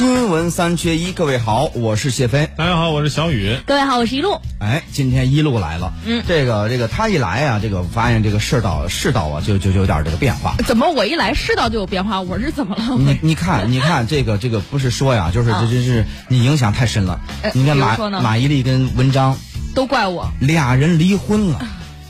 [0.00, 2.48] 新闻三缺一，各位好，我是谢飞。
[2.56, 3.58] 大家好，我是小雨。
[3.66, 4.40] 各位好，我是一路。
[4.58, 5.92] 哎，今天一路来了。
[6.06, 10.54] 嗯，这个这个他一来啊，这个发现这个世道世道啊，就就就有点这个变化。
[10.66, 12.22] 怎么我一来世道就有变化？
[12.22, 12.96] 我是怎么了？
[12.96, 17.20] 你你看你看这个这个不是说呀，就是这这是你影响太深了。
[17.42, 19.36] 呃你看马马伊琍跟文章
[19.74, 20.32] 都怪我。
[20.40, 21.60] 俩人离婚了，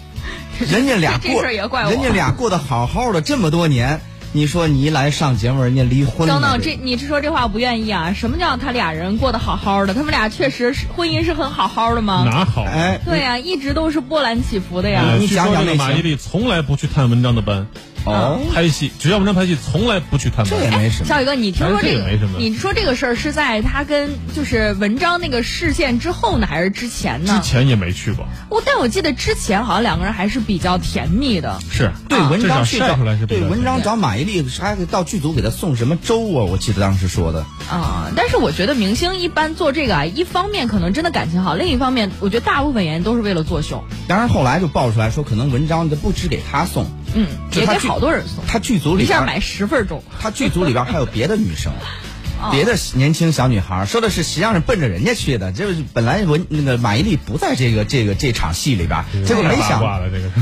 [0.70, 4.00] 人家俩过事儿也怪我人家俩过得好好的这么多年，
[4.32, 6.34] 你说你一来上节目，人家离婚了。
[6.34, 8.12] 等等，这你是说这话不愿意啊？
[8.12, 9.92] 什么叫他俩人过得好好的？
[9.92, 12.22] 他们俩确实是婚姻是很好好的吗？
[12.24, 12.62] 哪好？
[12.62, 15.02] 哎，对呀、一直都是波澜起伏的呀。
[15.04, 17.66] 呃你据说这个讲讲那马伊琍从来不去探文章的班，
[18.06, 20.70] 哦，拍戏只要文章拍戏，从来不去探这也。
[20.70, 21.06] 没什么。
[21.06, 22.38] 小宇哥，你听说这这个也没什么？
[22.38, 27.40] 你说这个事儿是在他跟就是文章那个事件之后呢，还是之前呢？
[27.42, 31.58] 之前也没去过，我但我记得之前好像两个人还是比较甜蜜的。
[31.70, 36.44] 是对文章去找晒出来是对文章找马伊琍，还到剧组给他送什么粥啊？
[36.44, 37.44] 我记得当时说的。
[37.70, 50.02] 啊，但是我觉得明星一般做这个啊，一方面可能真的感情好，另一方面我觉得大部分原因都是为了作秀，当然后来就爆出来说，可能文章的不只给他送，嗯，也给好多人送，他剧组里边一下买十份粥。
[50.20, 51.72] 他剧组里边还有别的女生，
[52.40, 59.82] 哦别的年轻小女孩，说的是实际上是奔着人家去的，就是本来文那个马伊琍不在这个这个这场戏里边，结果没想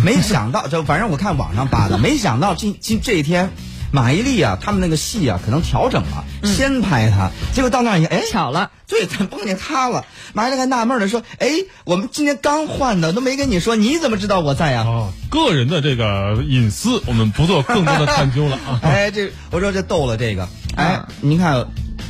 [0.05, 3.51] 没想到，就反正我看网上扒的，没想到今今这一天。
[3.91, 10.05] 马伊琍啊，他们那个戏啊，可能调整了，先拍她，结果到那儿一，哎，巧了，对，咱碰见他了。
[10.35, 11.49] 马伊琍还纳闷的说：“哎，
[11.85, 18.81] 我们今天刚换的，都没跟你说，你怎么知道我在呀、哦，个人的这个隐私，我们不做更多的探究了啊。
[18.85, 21.67] 哎，这我说这逗了这个，哎，您看，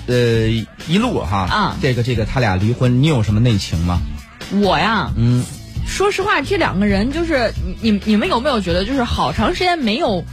[0.06, 0.14] 呃，
[0.88, 1.76] 一路哈，啊。
[1.80, 4.00] 这个这个他俩离婚，你有什么内情吗？
[4.50, 5.44] 我呀，嗯，
[5.86, 10.24] 说实话，这两个人就是你你你们有没有觉得，就是好长时间没有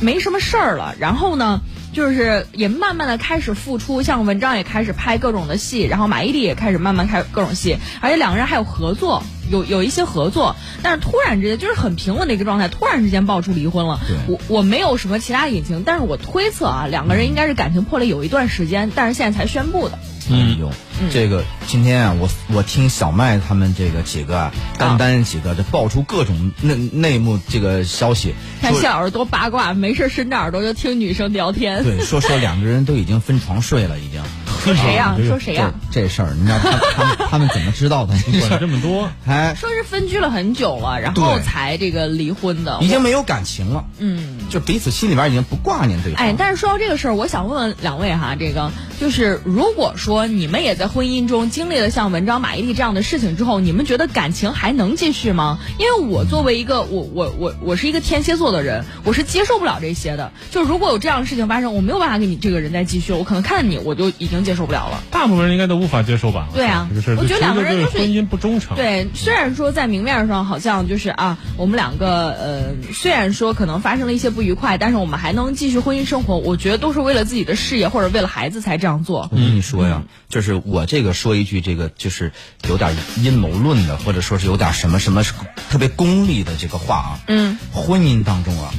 [0.00, 1.60] 没什么事儿了，然后呢？
[1.92, 14.00] 就是也慢慢的开始付出，像文章也开始拍各种的戏，然后马伊琍也开始慢慢开各种戏，而且两个人还有合作，有有一些合作，但是突然之间就是很平稳的一个状态，突然之间爆出离婚了。
[14.26, 19.98] 我我没有什么其他隐情，但是我推测啊，两个人应该是感情破裂有一段时间，但是现在才宣布的。
[20.30, 20.70] 哎呦，
[21.12, 31.82] 这个今天啊，我我听小麦他们这个几个啊，单单几个这爆出各种内内幕这个消息，说看小耳朵八卦，没事伸着耳朵就听女生聊天。
[31.84, 34.22] 对，说说两个人都已经分床睡了，已经。
[34.62, 38.14] 说谁呀、这个说谁呀、这这事儿，你知道他他们他们怎么知道的？
[38.48, 42.78] 管这么多， 哎，说是分居了很久了，然后才这个离婚的。
[42.80, 46.24] 已经没有感情了，嗯，就彼此心里边已经不挂念对方。
[46.24, 48.70] 哎，但是说到这个事儿，我想问问两位哈，这个
[49.00, 55.58] 就是如果说你们也在婚姻中经历了像文章、马伊琍这样的事情之后，你们觉得感情还能继续吗？
[55.78, 60.30] 因为我作为一个我我我我是一个天蝎座的人，我是接受不了这些的。
[60.50, 65.02] 就如果有这样的事情发生，我没有办法跟你这个人再继续，我可能看见你我就已经接受不了了。
[65.10, 66.48] 大部分人应该都无法接受吧？
[66.52, 68.76] 对啊这个事，我觉得两个人就是婚姻不忠诚。
[68.76, 76.36] 对，虽然说在明面上好像就是啊，我们两个呃，虽然说可能发生了一些不愉快，但是我们还能继续婚姻生活。
[76.36, 79.28] 我觉得都是为了自己的事业或者为了孩子才这样做。
[79.32, 82.32] 我跟你说呀，就是我这个说一句，这个就是
[82.68, 85.24] 有点阴谋论的，或者说是有点什么什么
[85.70, 87.20] 特别功利的这个话啊。
[87.26, 88.70] 嗯，婚姻当中啊，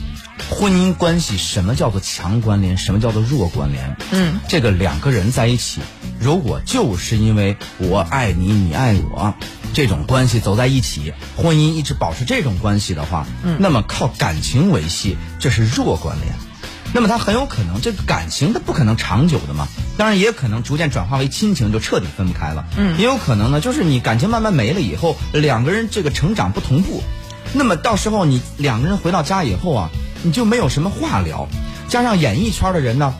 [0.49, 3.95] 婚姻关系什么叫做强关联，什么叫做弱关联？
[4.11, 5.81] 嗯，这个两个人在一起，
[6.19, 9.33] 如果就是因为我爱你，你爱我。
[9.73, 16.31] 这种关系走在一起，婚姻一直保持这种关系的话，嗯，那么靠感情维系，这是弱关联。
[16.93, 19.67] 那么他很有可能，这个感情它不可能长久的嘛。
[19.97, 22.65] 当然，也可能逐渐转化为亲情，就彻底分不开了。
[22.77, 27.01] 嗯也有可能呢，就是你感情慢慢没了以后，两个人这个成长不同步，
[27.53, 29.89] 那么到时候你两个人回到家以后啊，
[30.23, 31.47] 你就没有什么话聊。
[31.87, 33.13] 加上演艺圈的人呢，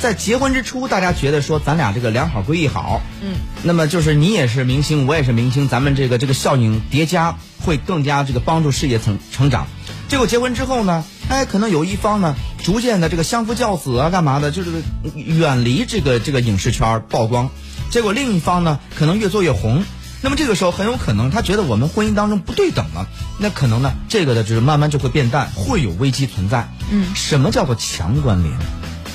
[0.00, 9.66] 在结婚之初，大家觉得说咱俩这个两好归一好，嗯，那么就是你也是明星，我也是明星，咱们这个这个效应叠加，会更加这个帮助事业成成长。
[10.08, 14.70] 结果结婚之后呢，哎，可能有一方呢，逐渐的这个相夫教子啊，干嘛的，就是
[15.14, 17.48] 远离这个这个影视圈曝光。
[17.90, 19.84] 结果另一方呢，可能越做越红。
[20.22, 23.08] 那么这个时候很有可能他觉得我们婚姻当中不对等了，
[23.38, 26.68] 那可能呢，这个的就是慢慢就会变淡，会有危机存在。
[26.90, 28.56] 嗯，什么叫做强关联？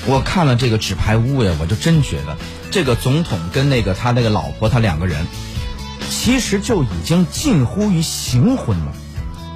[0.06, 2.36] 我看了这个纸牌屋呀，我就真觉得
[2.70, 5.26] 这个总统跟那个他那个老婆，他两个人
[6.10, 8.92] 其实就已经近乎于行婚了。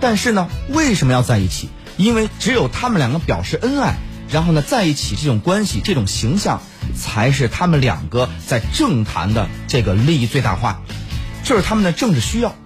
[0.01, 1.69] 但是呢，为什么要在一起？
[1.99, 3.97] 因为只有他们两个表示恩爱，
[4.31, 6.63] 然后呢，在一起这种关系、这种形象，
[6.97, 10.81] 才是他们两个在政坛的这个利益最大化，
[11.53, 12.57] 这是他们的政治需要。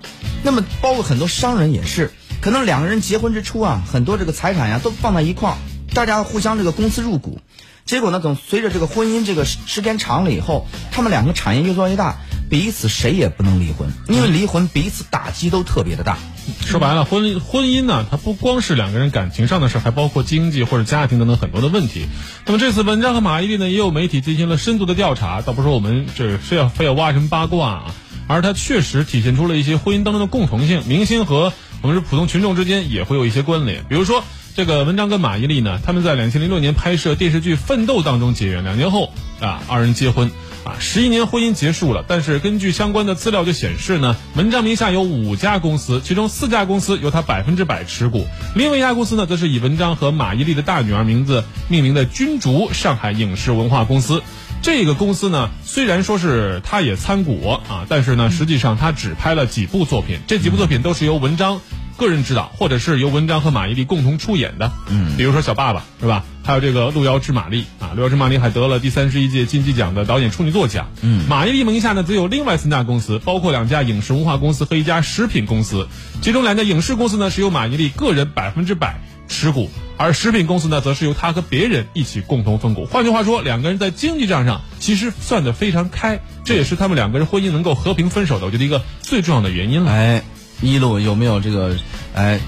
[0.44, 5.56] 那么，包括很多商人也是，可能两个人结婚之初啊，很多这个财产呀都放在一块儿，
[5.92, 7.40] 大家互相这个公司入股，
[7.84, 12.14] 结果呢，等随着这个婚姻这个时时间长了以后，他们两个产业越做越大，
[12.48, 16.16] 彼此谁也不能离婚，因为离婚彼此打击都特别的大。
[16.60, 22.06] 说白了，婚婚姻呢，它不光是两个人感情上的事，还包括经济或者家庭等等很多的问题。
[22.44, 27.94] 那么这次文章和马伊琍呢，也有媒体进行了深度的调查，倒不是我们这非要非要挖什么八卦啊，
[28.26, 31.52] 而它确实体现出了一些婚姻当中的共同性，明星和
[31.82, 34.22] 我们是普通群众之间也会有一些关联，比如说。
[34.56, 40.30] 这个文章跟马伊琍呢，他们在两千零六年拍摄电视剧《奋斗》当中结缘，两年后啊，二人结婚，
[40.64, 42.02] 啊，十一年婚姻结束了。
[42.08, 54.22] 但是根据相关的资料就显示呢，文章名下有五家公司，其中四家公司由他百分之百持股，另外一家公司呢，则是以文章和马伊琍的大女儿名字命名的君竹上海影视文化公司。
[54.62, 61.60] 这个公司呢，虽然说是他也参股啊，但是呢，实际上他只拍了几部作品，这几部作品都是由文章。
[61.96, 66.24] 个人指导，或者是由文章和马伊琍共同出演的，嗯，比如说《小爸爸》是吧？
[66.44, 70.90] 还有这个《路遥知马力》啊，《路遥知马力》还得了第三十一届金鸡奖的导演处女作奖。
[71.00, 75.88] 嗯，马伊琍名下呢，则有另外三大公司，包括两家影视文化公司和一家食品公司。
[76.22, 82.84] 其中两家影视公司呢，是由马伊琍个人百分之百持股，而食品公司呢，则是由他和别人一起共同分股。
[82.84, 89.90] 换句话说，两个人在经济账上其实算得非常开，这也是他们两个人婚姻能够和平分手的，我觉得一个最重要的原因了。
[89.90, 90.22] 哎。
[90.60, 91.76] 一路有没有这个，
[92.14, 92.40] 哎，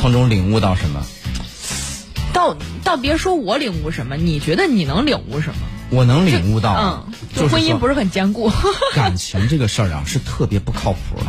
[0.00, 1.04] 从中领悟到什么？
[2.32, 5.60] 倒倒别说我领悟什么，你觉得你能领悟什么？
[5.90, 8.50] 我能领悟到，嗯，就婚姻不是很坚固。
[8.96, 11.26] 感情这个事儿啊，是特别不靠谱的。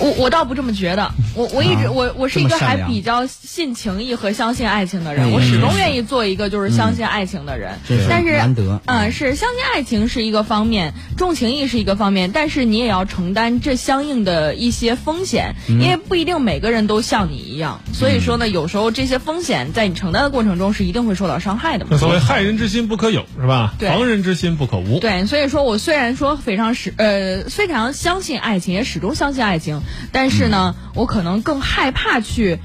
[0.00, 7.78] 我我倒不这么觉得，我我一直我我是一个还比较信情义和相信爱情的人，我始终愿意做一个就是相信爱情的人。
[8.08, 17.80] 但是难得，嗯，是相信爱情是一个方面，重情义是一个方面，但是你也要承担这相应的一些风险，因为不一定每个人都像你一样。
[17.92, 21.98] 所以说呢，有时候这些风险在你承担的过程中是一定会受到伤害的嘛。
[21.98, 23.74] 所谓害人之心不可有，是吧？
[23.78, 24.98] 防人之心不可无。
[24.98, 29.82] 对，所以说我虽然说非常始呃非常相信爱情，也始终相信爱情。
[30.12, 32.58] 但是呢，我可能更害怕去，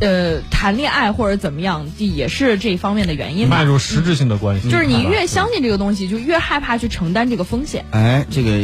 [0.00, 3.48] 呃，谈恋爱或者怎么样，也是这方面的原因。
[3.48, 7.84] 迈入实质性的关系，就是你越相信这个东西，就越害怕去承担这个风险。
[7.90, 8.58] 哎，这个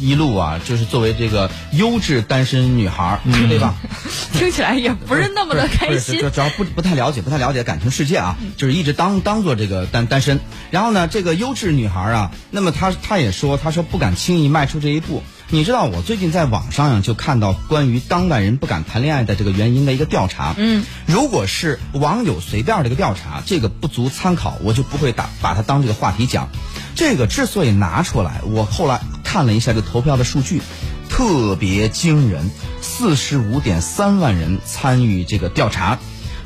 [0.00, 3.74] 一路啊，就是作为这个优质单身女孩，对吧？
[4.32, 6.18] 听起来也不是那么的开心。
[6.32, 10.40] 主要不不太了解，不太了解感情世界啊，就是一直当当做这个单单身。
[10.70, 15.22] 然后呢，这个优质女孩啊，那么她她也说，她说不敢轻易迈出这一步。
[15.52, 20.54] 你知道我最近在网上呀就看到关于当代人不敢谈恋爱的这个原因的一个调查。
[20.56, 26.48] 嗯，如果是网友随便这个调查，这个不足参考，我就不会打把它当这个话题讲。
[26.94, 30.62] 这个之所以拿出来，我后来看了一下这投票的数据，
[31.08, 32.48] 特别惊人，
[32.80, 35.98] 四十五点三万人参与这个调查，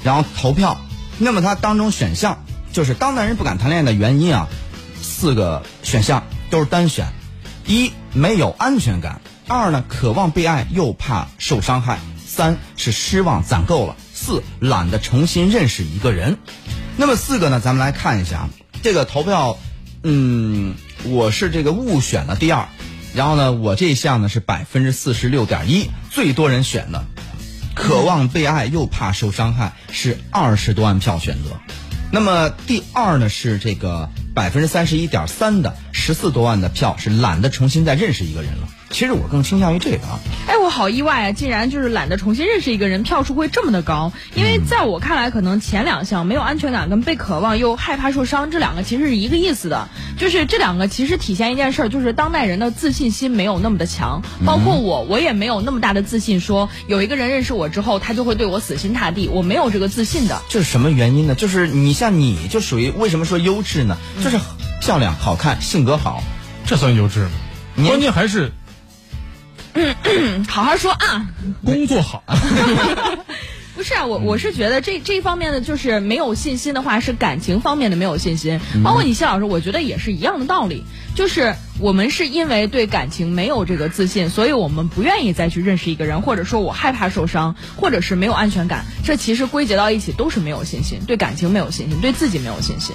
[0.02, 0.80] 然后投票。
[1.18, 2.42] 那么它当中选项
[2.72, 4.48] 就是当代人不敢谈恋爱的原因啊，
[5.02, 7.12] 四个选项都是单选。
[7.66, 16.38] 一没有安全感，二呢渴望被爱又怕受伤害，三是失望攒够了，四懒得重新认识一个人。
[16.96, 18.48] 那么四个呢，咱们来看一下
[18.82, 19.58] 这个投票，
[20.02, 20.74] 嗯，
[21.04, 22.68] 我是这个误选了第二，
[23.14, 27.04] 然后呢，我这项呢是百分之四十六点一，最多人选的，
[27.74, 31.58] 渴望被爱又怕受伤害是二十多万票选择。
[32.10, 38.68] 那么第二呢是这个百分之三十一点三的十四多万的票是懒得重新再认识一个人了。
[38.90, 40.20] 其实我更倾向于这个啊！
[40.64, 41.32] 我好意外啊！
[41.32, 44.12] 竟然就是懒得重新认识一个人，票数会这么的高。
[44.34, 54.22] 因为在我看来，可能前两项没有安全感跟被渴望又害怕受伤这两个其实是一个意思的，就是这两个其实体现一件事儿，就是当代人的自信心没有那么的强。
[54.46, 59.28] 包括我，我也没有那么大的自信，说有一个人认识我之后，他就会对我死心塌地。
[59.28, 60.40] 我没有这个自信的。
[60.48, 61.34] 这是什么原因呢？
[61.34, 63.98] 就是你像你就属于为什么说优质呢？
[64.24, 64.38] 就是
[64.80, 66.22] 漂亮、好看、性格好，
[66.64, 67.30] 这算优质吗？
[67.86, 68.50] 关键还是。
[69.74, 71.26] 嗯，好好说啊！
[71.64, 72.22] 工作好。
[73.76, 78.60] 不是啊，我我是觉得这这方面的就是没有信心的话，是感情方面的没有信心。
[78.84, 80.84] 包括你谢老师，我觉得也是一样的道理。
[81.16, 88.84] 就是我们是因为对感情没有这个自信，所以我们不愿意再去认识一个人，或者说我害怕受伤，或者是没有安全感。
[89.04, 92.94] 这其实归结到一起都是没有信心，对感情没有信心，对自己没有信心。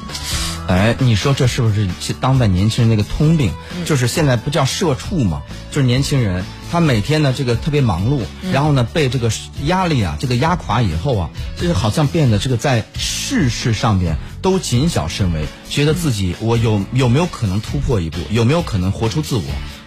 [0.70, 1.88] 哎，你说这是不是
[2.22, 3.52] 当代年轻人那个通病？
[3.86, 5.42] 就是现在不叫社畜嘛？
[5.72, 6.46] 就是年轻人。
[6.72, 8.22] 他每天呢，这个特别忙碌，
[8.54, 9.32] 然后呢，被这个
[9.66, 19.44] 压力啊，这个压垮以后啊，就是好像变得这个在事事上边都谨小慎微，觉得自己我有有没有可能突破一步，有没有可能活出自我？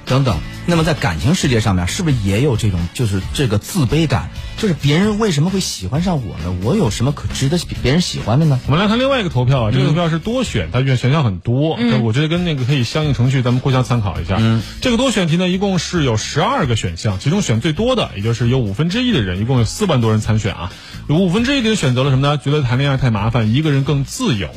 [0.07, 0.39] 等等。
[0.65, 4.31] 那么在感情世界上面，是不是也有这种就是这个自卑感？
[4.59, 6.55] 就是别人为什么会喜欢上我呢？
[6.63, 8.61] 我有什么可值得别人喜欢的呢？
[8.67, 14.37] 我们来看另外一个投票啊，这个投票是多选，它选选项很多，嗯、我觉得跟那个可以相应程序，咱们互相参考一下。
[14.39, 20.73] 嗯，这个多选题呢，一共是有十二个选项，其中选最多的，也就是有五分之一的人，一共有四万多人参选啊，
[21.09, 22.39] 有五分之一的人选择了什么呢？
[22.39, 24.49] 觉得谈恋爱太麻烦，一个人更自由。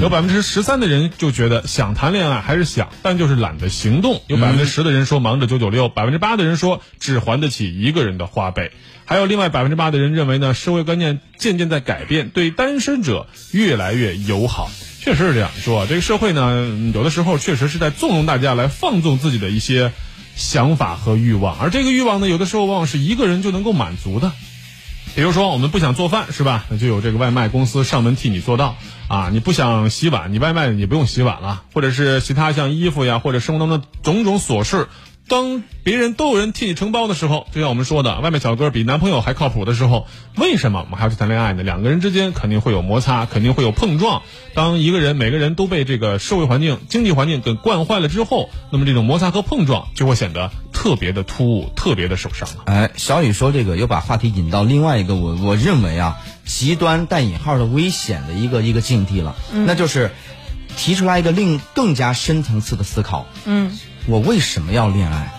[0.00, 4.22] 有百分之十三的人就觉得想谈恋爱还是想，但就是懒得行动。
[4.26, 8.70] 有百分之十的人说忙着九九六，百分之八的人说只还得起一个人的花呗。
[9.04, 14.70] 还有另外百分之八的人认为呢，社会观念渐渐在改变，对单身者越来越友好。
[15.00, 19.92] 确实是这样说，这个社会呢，有的时候确实是在纵容大家来放纵自己的一些
[20.36, 24.32] 想法和欲望，而这个欲望呢，有的时候往往是一个人就能够满足的。
[25.14, 26.64] 比如说，我们不想做饭是吧？
[26.70, 28.76] 那就有这个外卖公司上门替你做到
[29.08, 29.28] 啊。
[29.30, 34.88] 你不想洗碗，你外卖你不用洗碗了，或者是其他像衣服呀，或者生活当中的种种琐事。
[35.28, 40.06] 当别人都有人替你承包的时候，就像我们说的，外卖小哥比男朋友还靠谱的时候，
[40.36, 41.62] 为什么我们还要去谈恋爱呢？
[41.62, 44.22] 两个人之间肯定会有摩擦，肯定会有碰撞。
[44.54, 50.50] 当一个人每个人都被这个社会环境、经济环境给惯坏了之后，那么这种摩擦和碰撞就会显得
[50.82, 52.64] 特别的突兀，特别的受伤了。
[52.66, 60.10] 哎，小雨说这个又把话题引到另外一个我我认为啊极端带引号的危险的一个一个境地了，那就是
[60.76, 63.26] 提出来一个另更加深层次的思考。
[63.44, 63.78] 嗯。
[64.08, 65.32] 我为什么要恋爱？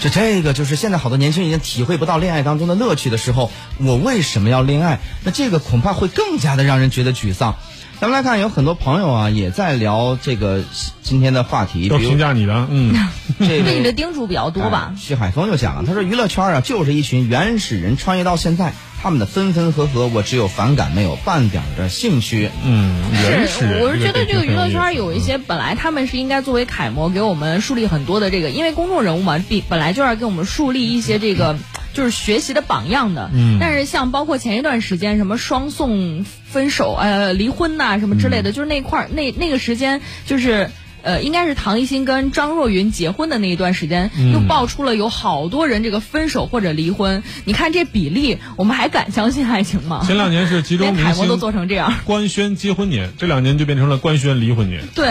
[0.00, 4.98] 就这个，就是现在好多年轻人已经体会不到恋爱当中的乐趣的时候，我为什么要恋爱？
[5.24, 7.56] 那这个恐怕会更加的让人觉得沮丧。
[8.00, 10.62] 咱们来看，有很多朋友啊，也在聊这个
[11.02, 11.90] 今天的话题。
[11.90, 12.94] 都评价你的，嗯，
[13.40, 14.94] 这 对你的叮嘱比较多吧？
[14.98, 18.72] 徐海峰就讲了，他说娱乐圈啊，就是一群原始人穿越到现在。
[19.02, 22.50] 他们的分分合合，我只有反感，没有半点的兴趣。
[22.64, 23.02] 嗯，
[23.48, 31.56] 是，我是觉得这个娱乐圈有一些本来他们是应该作为楷模，给我们树立很多的这个，因为公众人物嘛，比本来就要给我们树立一些这个
[31.94, 33.30] 就是学习的榜样的。
[33.32, 33.56] 嗯。
[33.58, 40.70] 但是像包括前一段时间什么双宋分手呃离婚呐什么之类的，就是那块儿那那个时间就是。
[41.02, 47.22] 呃，应该是唐艺昕跟张若昀结婚的那一段时间，又爆出了有好多人这个分手或者离婚。
[47.44, 50.02] 你看这比例，我们还敢相信爱情吗？
[50.06, 54.82] 前两年是集中明星都做成这样，官宣结婚年，这两年就变成了官宣离婚年。
[54.94, 55.08] 对，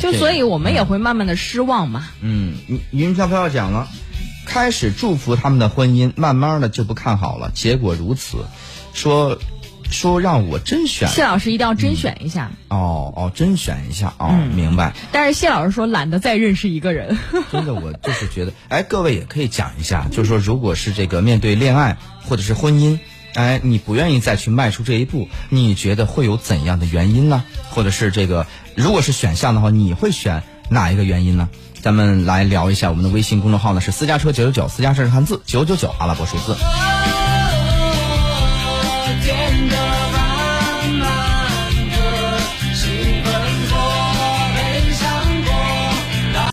[0.00, 2.08] 就所以我们也会慢慢的失望嘛。
[2.20, 2.54] 嗯，
[2.90, 3.88] 云飘飘讲了，
[4.46, 8.38] 开始祝福他们的婚姻，慢慢的就不看好了，结果如此，
[8.94, 9.38] 说。
[9.92, 12.50] 说让我甄选，谢老师一定要甄选一下。
[12.68, 14.94] 哦哦，甄选一下哦，明白。
[15.12, 17.16] 但是谢老师说懒得再认识一个人。
[17.52, 22.98] 真的，我就是觉得，哎，各位也可以讲一下，就是说，如果是这个面对恋爱或者是婚姻，
[23.34, 27.44] 哎，你不愿意再去迈出这一步，你觉得会有怎样的原因呢？
[27.70, 31.48] 或者是这个，如果是选项的话，你会选哪一个原因呢？
[31.82, 36.54] 咱们来聊一下，我们的微信公众号呢是私家车九九九，私家车是汉字九九九阿拉伯数字。